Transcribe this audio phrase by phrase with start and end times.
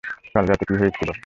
[0.33, 1.09] কাল রাতে কী হয়েছিল?